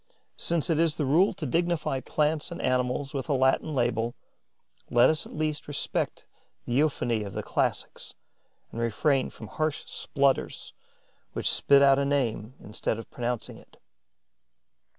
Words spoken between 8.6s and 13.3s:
and refrain from harsh splutters which spit out a name instead of